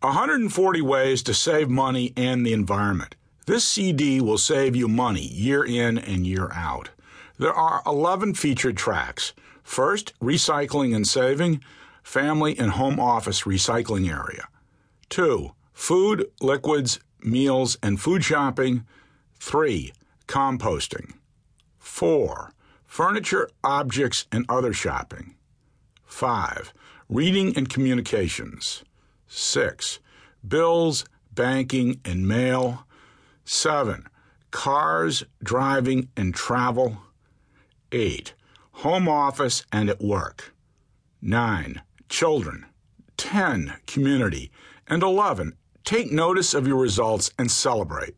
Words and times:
140 0.00 0.80
Ways 0.80 1.24
to 1.24 1.34
Save 1.34 1.68
Money 1.68 2.12
and 2.16 2.46
the 2.46 2.52
Environment. 2.52 3.16
This 3.46 3.64
CD 3.64 4.20
will 4.20 4.38
save 4.38 4.76
you 4.76 4.86
money 4.86 5.26
year 5.26 5.64
in 5.64 5.98
and 5.98 6.24
year 6.24 6.52
out. 6.54 6.90
There 7.36 7.52
are 7.52 7.82
11 7.84 8.34
featured 8.34 8.76
tracks. 8.76 9.32
First, 9.64 10.16
Recycling 10.20 10.94
and 10.94 11.04
Saving, 11.04 11.64
Family 12.04 12.56
and 12.56 12.70
Home 12.70 13.00
Office 13.00 13.42
Recycling 13.42 14.08
Area. 14.08 14.46
2. 15.08 15.50
Food, 15.72 16.30
Liquids, 16.40 17.00
Meals, 17.24 17.76
and 17.82 18.00
Food 18.00 18.22
Shopping. 18.22 18.86
3. 19.40 19.92
Composting. 20.28 21.14
4. 21.80 22.52
Furniture, 22.86 23.50
Objects, 23.64 24.26
and 24.30 24.44
Other 24.48 24.72
Shopping. 24.72 25.34
5. 26.04 26.72
Reading 27.08 27.56
and 27.56 27.68
Communications. 27.68 28.84
6. 29.28 30.00
Bills, 30.46 31.04
banking, 31.32 32.00
and 32.04 32.26
mail. 32.26 32.84
7. 33.44 34.06
Cars, 34.50 35.24
driving, 35.42 36.08
and 36.16 36.34
travel. 36.34 36.98
8. 37.92 38.34
Home 38.72 39.08
office 39.08 39.64
and 39.72 39.88
at 39.88 40.00
work. 40.00 40.54
9. 41.22 41.80
Children. 42.08 42.66
10. 43.16 43.74
Community. 43.86 44.50
And 44.86 45.02
11. 45.02 45.54
Take 45.84 46.12
notice 46.12 46.54
of 46.54 46.66
your 46.66 46.76
results 46.76 47.30
and 47.38 47.50
celebrate. 47.50 48.14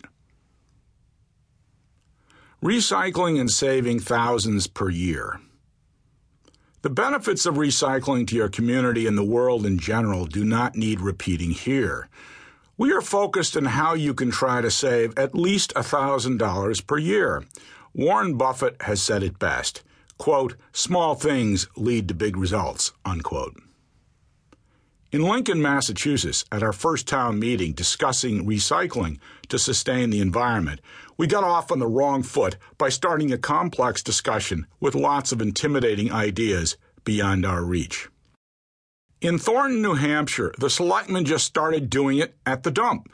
Recycling 2.63 3.41
and 3.41 3.51
saving 3.51 4.01
thousands 4.01 4.67
per 4.67 4.91
year. 4.91 5.41
The 6.83 6.89
benefits 6.89 7.45
of 7.45 7.57
recycling 7.57 8.27
to 8.29 8.37
your 8.37 8.49
community 8.49 9.07
and 9.07 9.19
the 9.19 9.23
world 9.23 9.67
in 9.67 9.79
general 9.79 10.25
do 10.25 10.47
not 10.47 10.77
need 10.77 11.03
repeating 11.03 11.51
here. 11.51 12.09
We 12.79 12.91
are 12.93 13.03
focused 13.03 13.55
on 13.55 13.67
how 13.67 13.93
you 13.93 14.15
can 14.15 14.31
try 14.31 14.63
to 14.63 14.71
save 14.71 15.19
at 15.19 15.35
least 15.35 15.75
$1,000 15.75 16.87
per 16.87 16.97
year. 16.97 17.45
Warren 17.93 18.39
Buffett 18.39 18.81
has 18.83 19.03
said 19.03 19.23
it 19.23 19.39
best 19.39 19.83
quote, 20.17 20.55
small 20.73 21.15
things 21.15 21.67
lead 21.77 22.09
to 22.09 22.15
big 22.15 22.37
results, 22.37 22.93
unquote. 23.05 23.57
In 25.13 25.23
Lincoln, 25.23 25.61
Massachusetts, 25.61 26.45
at 26.53 26.63
our 26.63 26.73
first 26.73 27.09
town 27.09 27.41
meeting 27.41 27.73
discussing 27.73 28.47
recycling 28.47 29.19
to 29.49 29.59
sustain 29.59 30.11
the 30.11 30.21
environment, 30.21 30.81
we 31.17 31.27
got 31.27 31.43
off 31.43 31.73
on 31.73 31.81
the 31.81 31.89
wrong 31.89 32.23
foot 32.23 32.57
by 32.79 32.91
starting 32.91 33.33
a 33.33 33.39
complex 33.39 34.05
discussion 34.05 34.69
with 34.79 34.95
lots 34.95 35.33
of 35.33 35.43
intimidating 35.43 36.13
ideas 36.13 36.77
beyond 37.03 37.45
our 37.45 37.65
reach. 37.65 38.09
In 39.21 39.37
Thornton, 39.37 39.83
New 39.83 39.95
Hampshire, 39.95 40.55
the 40.61 40.71
selectmen 40.71 41.25
just 41.25 41.45
started 41.45 41.91
doing 41.91 42.19
it 42.19 42.37
at 42.47 42.63
the 42.63 42.71
dump. 42.71 43.11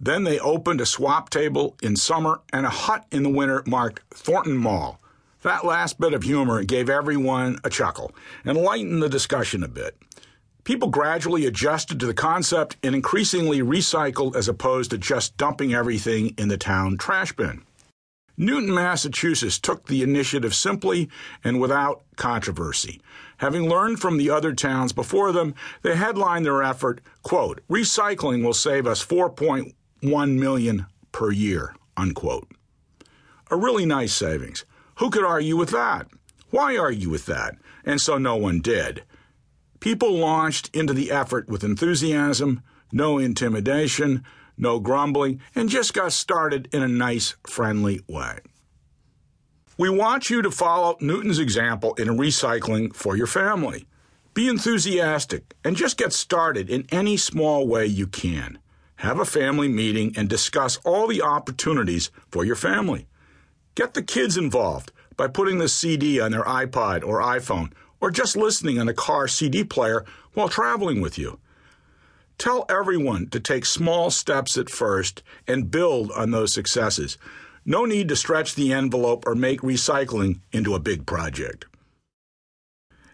Then 0.00 0.24
they 0.24 0.38
opened 0.38 0.80
a 0.80 0.86
swap 0.86 1.28
table 1.28 1.76
in 1.82 1.94
summer 1.94 2.40
and 2.54 2.64
a 2.64 2.70
hut 2.70 3.04
in 3.12 3.22
the 3.22 3.28
winter 3.28 3.62
marked 3.66 4.00
Thornton 4.14 4.56
Mall. 4.56 4.98
That 5.42 5.66
last 5.66 6.00
bit 6.00 6.14
of 6.14 6.22
humor 6.22 6.64
gave 6.64 6.88
everyone 6.88 7.58
a 7.64 7.68
chuckle 7.68 8.12
and 8.46 8.56
lightened 8.56 9.02
the 9.02 9.10
discussion 9.10 9.62
a 9.62 9.68
bit. 9.68 9.94
People 10.64 10.88
gradually 10.88 11.44
adjusted 11.44 11.98
to 11.98 12.06
the 12.06 12.14
concept 12.14 12.76
and 12.84 12.94
increasingly 12.94 13.60
recycled 13.60 14.36
as 14.36 14.48
opposed 14.48 14.90
to 14.90 14.98
just 14.98 15.36
dumping 15.36 15.74
everything 15.74 16.34
in 16.38 16.48
the 16.48 16.56
town 16.56 16.96
trash 16.96 17.32
bin. 17.32 17.62
Newton, 18.36 18.72
Massachusetts 18.72 19.58
took 19.58 19.86
the 19.86 20.02
initiative 20.02 20.54
simply 20.54 21.08
and 21.44 21.60
without 21.60 22.02
controversy. 22.16 23.00
Having 23.38 23.68
learned 23.68 24.00
from 24.00 24.16
the 24.16 24.30
other 24.30 24.54
towns 24.54 24.92
before 24.92 25.32
them, 25.32 25.54
they 25.82 25.96
headlined 25.96 26.46
their 26.46 26.62
effort, 26.62 27.00
quote, 27.22 27.60
recycling 27.68 28.44
will 28.44 28.54
save 28.54 28.86
us 28.86 29.04
4.1 29.04 29.74
million 30.38 30.86
per 31.10 31.30
year, 31.30 31.74
unquote. 31.96 32.48
A 33.50 33.56
really 33.56 33.84
nice 33.84 34.14
savings. 34.14 34.64
Who 34.96 35.10
could 35.10 35.24
argue 35.24 35.56
with 35.56 35.70
that? 35.70 36.06
Why 36.50 36.76
argue 36.76 37.10
with 37.10 37.26
that? 37.26 37.56
And 37.84 38.00
so 38.00 38.16
no 38.16 38.36
one 38.36 38.60
did. 38.60 39.02
People 39.82 40.12
launched 40.12 40.70
into 40.72 40.92
the 40.92 41.10
effort 41.10 41.48
with 41.48 41.64
enthusiasm, 41.64 42.62
no 42.92 43.18
intimidation, 43.18 44.22
no 44.56 44.78
grumbling, 44.78 45.40
and 45.56 45.68
just 45.68 45.92
got 45.92 46.12
started 46.12 46.68
in 46.72 46.84
a 46.84 46.88
nice, 46.88 47.34
friendly 47.44 48.00
way. 48.06 48.38
We 49.76 49.90
want 49.90 50.30
you 50.30 50.40
to 50.40 50.52
follow 50.52 50.96
Newton's 51.00 51.40
example 51.40 51.94
in 51.94 52.06
recycling 52.10 52.94
for 52.94 53.16
your 53.16 53.26
family. 53.26 53.88
Be 54.34 54.46
enthusiastic 54.46 55.52
and 55.64 55.74
just 55.74 55.96
get 55.96 56.12
started 56.12 56.70
in 56.70 56.86
any 56.92 57.16
small 57.16 57.66
way 57.66 57.84
you 57.84 58.06
can. 58.06 58.60
Have 58.98 59.18
a 59.18 59.24
family 59.24 59.66
meeting 59.66 60.14
and 60.16 60.28
discuss 60.28 60.76
all 60.84 61.08
the 61.08 61.22
opportunities 61.22 62.12
for 62.30 62.44
your 62.44 62.54
family. 62.54 63.08
Get 63.74 63.94
the 63.94 64.02
kids 64.04 64.36
involved 64.36 64.92
by 65.16 65.26
putting 65.26 65.58
the 65.58 65.68
CD 65.68 66.20
on 66.20 66.30
their 66.30 66.44
iPod 66.44 67.02
or 67.02 67.20
iPhone 67.20 67.72
or 68.02 68.10
just 68.10 68.36
listening 68.36 68.78
on 68.78 68.88
a 68.88 68.92
car 68.92 69.28
CD 69.28 69.64
player 69.64 70.04
while 70.34 70.48
traveling 70.48 71.00
with 71.00 71.16
you. 71.16 71.38
Tell 72.36 72.66
everyone 72.68 73.28
to 73.28 73.38
take 73.38 73.64
small 73.64 74.10
steps 74.10 74.58
at 74.58 74.68
first 74.68 75.22
and 75.46 75.70
build 75.70 76.10
on 76.10 76.32
those 76.32 76.52
successes. 76.52 77.16
No 77.64 77.84
need 77.84 78.08
to 78.08 78.16
stretch 78.16 78.56
the 78.56 78.72
envelope 78.72 79.24
or 79.24 79.36
make 79.36 79.60
recycling 79.60 80.40
into 80.50 80.74
a 80.74 80.80
big 80.80 81.06
project. 81.06 81.66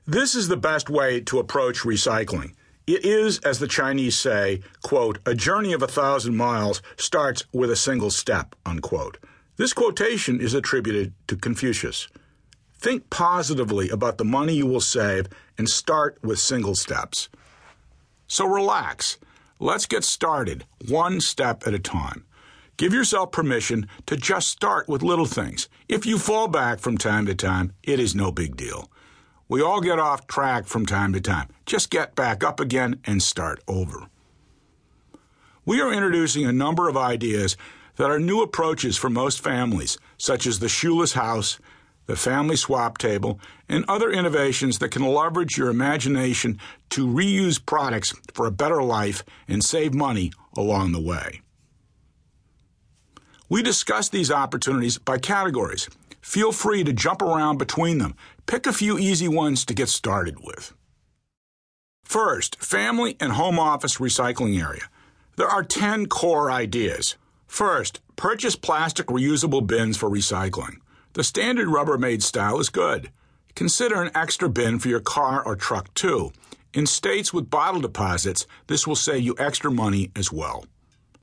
This 0.07 0.35
is 0.35 0.49
the 0.49 0.57
best 0.57 0.89
way 0.89 1.21
to 1.21 1.39
approach 1.39 1.81
recycling. 1.81 2.55
It 2.87 3.05
is, 3.05 3.39
as 3.41 3.59
the 3.59 3.69
Chinese 3.69 4.17
say, 4.17 4.63
quote, 4.83 5.19
a 5.27 5.35
journey 5.35 5.75
of 5.75 5.83
a 5.83 5.87
thousand 5.87 6.35
miles 6.37 6.81
starts 6.97 7.45
with 7.53 7.71
a 7.71 7.77
single 7.77 8.11
step, 8.11 8.55
unquote. 8.65 9.19
This 9.59 9.75
quotation 9.75 10.41
is 10.41 10.55
attributed 10.55 11.13
to 11.27 11.37
Confucius. 11.37 12.09
Think 12.79 13.11
positively 13.11 13.89
about 13.89 14.19
the 14.19 14.25
money 14.25 14.55
you 14.55 14.67
will 14.67 14.81
save 14.81 15.29
and 15.57 15.69
start 15.69 16.19
with 16.23 16.39
single 16.39 16.77
steps. 16.77 17.29
So 18.29 18.47
relax. 18.47 19.19
Let's 19.59 19.87
get 19.87 20.05
started 20.05 20.65
one 20.89 21.21
step 21.21 21.67
at 21.67 21.75
a 21.75 21.81
time. 21.81 22.25
Give 22.77 22.93
yourself 22.93 23.33
permission 23.33 23.89
to 24.07 24.17
just 24.17 24.47
start 24.47 24.89
with 24.89 25.03
little 25.03 25.27
things. 25.27 25.69
If 25.89 26.07
you 26.07 26.17
fall 26.17 26.47
back 26.47 26.79
from 26.79 26.97
time 26.97 27.27
to 27.27 27.35
time, 27.35 27.73
it 27.83 27.99
is 27.99 28.15
no 28.15 28.31
big 28.31 28.57
deal. 28.57 28.89
We 29.49 29.61
all 29.61 29.81
get 29.81 29.99
off 29.99 30.29
track 30.29 30.67
from 30.67 30.87
time 30.87 31.13
to 31.15 31.21
time. 31.21 31.49
Just 31.67 31.91
get 31.91 32.15
back 32.15 32.45
up 32.45 32.61
again 32.61 33.01
and 33.05 33.21
start 33.21 33.61
over. 33.67 34.07
We 35.65 35.81
are 35.81 35.93
introducing 35.93 36.47
a 36.47 36.53
number 36.53 36.89
of 36.89 36.97
ideas 36.97 37.57
that 37.97 38.11
are 38.11 38.21
new 38.21 38.43
approaches 38.43 38.97
for 38.97 39.11
most 39.11 39.43
families, 39.43 39.99
such 40.17 40.47
as 40.47 40.61
the 40.61 40.69
shoeless 40.69 41.15
house 41.15 41.59
the 42.09 42.17
family 42.17 42.57
swap 42.57 42.97
table, 42.97 43.39
and 43.69 43.85
other 43.87 44.11
innovations 44.11 44.79
that 44.79 44.91
can 44.91 45.03
leverage 45.03 45.59
your 45.59 45.69
imagination 45.69 46.59
to 46.89 47.07
reuse 47.07 47.65
products 47.65 48.15
for 48.33 48.47
a 48.47 48.51
better 48.51 48.83
life 48.83 49.23
and 49.47 49.63
save 49.63 49.93
money 49.93 50.33
along 50.57 50.93
the 50.93 51.01
way. 51.01 51.43
We 53.51 53.63
discuss 53.63 54.09
these 54.09 54.31
opportunities 54.31 54.97
by 54.97 55.19
categories. 55.19 55.89
Feel 56.23 56.51
free 56.51 56.83
to 56.83 56.95
jump 56.95 57.21
around 57.21 57.59
between 57.59 57.99
them. 57.99 58.17
Pick 58.47 58.67
a 58.67 58.73
few 58.73 58.99
easy 58.99 59.29
ones 59.29 59.67
to 59.67 59.75
get 59.75 59.89
started 59.89 60.41
with. 60.43 60.73
First, 62.05 62.57
family 62.63 63.19
and 63.21 63.33
home 63.33 63.59
office 63.59 63.99
recycling 63.99 64.59
area. 64.59 64.89
There 65.37 65.47
are 65.47 65.63
10 65.63 66.07
core 66.07 66.51
ideas. 66.51 67.17
First, 67.47 68.01
purchase 68.17 68.57
plastic 68.57 69.07
reusable 69.09 69.67
bins 69.67 69.99
for 69.99 70.09
recycling. 70.09 70.79
The 71.19 71.25
standard 71.25 71.67
Rubbermaid 71.67 72.23
style 72.23 72.61
is 72.61 72.69
good. 72.69 73.11
Consider 73.57 74.01
an 74.01 74.13
extra 74.15 74.49
bin 74.49 74.79
for 74.79 74.87
your 74.87 75.01
car 75.01 75.43
or 75.45 75.57
truck 75.57 75.93
too. 75.95 76.31
In 76.73 76.87
states 76.87 77.33
with 77.33 77.51
bottle 77.51 77.81
deposits, 77.81 78.47
this 78.69 78.87
will 78.87 78.95
save 78.95 79.23
you 79.23 79.35
extra 79.37 79.69
money 79.69 80.13
as 80.15 80.31
well. 80.31 80.67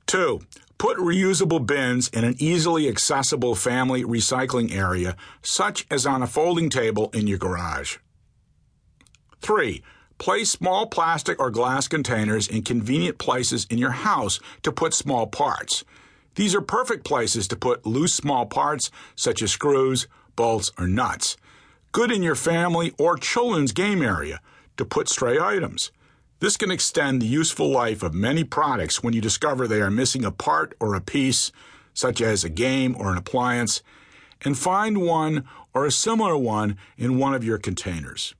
2. 0.04 0.42
Put 0.76 0.98
reusable 0.98 1.64
bins 1.64 2.08
in 2.08 2.24
an 2.24 2.34
easily 2.38 2.90
accessible 2.90 3.54
family 3.54 4.04
recycling 4.04 4.70
area, 4.70 5.16
such 5.40 5.86
as 5.90 6.04
on 6.04 6.22
a 6.22 6.26
folding 6.26 6.68
table 6.68 7.08
in 7.14 7.26
your 7.26 7.38
garage. 7.38 7.96
3. 9.40 9.82
Place 10.18 10.50
small 10.50 10.84
plastic 10.88 11.40
or 11.40 11.50
glass 11.50 11.88
containers 11.88 12.48
in 12.48 12.60
convenient 12.60 13.16
places 13.16 13.66
in 13.70 13.78
your 13.78 13.92
house 13.92 14.40
to 14.62 14.70
put 14.70 14.92
small 14.92 15.26
parts. 15.26 15.84
These 16.36 16.54
are 16.54 16.60
perfect 16.60 17.04
places 17.04 17.48
to 17.48 17.56
put 17.56 17.86
loose 17.86 18.14
small 18.14 18.44
parts 18.44 18.90
such 19.14 19.42
as 19.42 19.50
screws, 19.50 20.06
bolts, 20.36 20.70
or 20.78 20.86
nuts. 20.86 21.36
Good 21.92 22.12
in 22.12 22.22
your 22.22 22.34
family 22.34 22.92
or 22.98 23.16
children's 23.16 23.72
game 23.72 24.02
area 24.02 24.40
to 24.76 24.84
put 24.84 25.08
stray 25.08 25.38
items. 25.38 25.90
This 26.40 26.58
can 26.58 26.70
extend 26.70 27.22
the 27.22 27.26
useful 27.26 27.70
life 27.70 28.02
of 28.02 28.12
many 28.12 28.44
products 28.44 29.02
when 29.02 29.14
you 29.14 29.22
discover 29.22 29.66
they 29.66 29.80
are 29.80 29.90
missing 29.90 30.26
a 30.26 30.30
part 30.30 30.74
or 30.78 30.94
a 30.94 31.00
piece, 31.00 31.50
such 31.94 32.20
as 32.20 32.44
a 32.44 32.50
game 32.50 32.94
or 32.98 33.10
an 33.10 33.16
appliance, 33.16 33.82
and 34.42 34.58
find 34.58 35.00
one 35.00 35.44
or 35.72 35.86
a 35.86 35.90
similar 35.90 36.36
one 36.36 36.76
in 36.98 37.18
one 37.18 37.32
of 37.32 37.44
your 37.44 37.56
containers. 37.56 38.34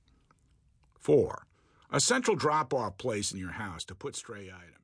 4. 0.99 1.47
A 1.89 1.99
central 1.99 2.35
drop 2.35 2.75
off 2.75 2.99
place 2.99 3.31
in 3.31 3.39
your 3.39 3.53
house 3.53 3.83
to 3.85 3.95
put 3.95 4.15
stray 4.15 4.51
items. 4.55 4.76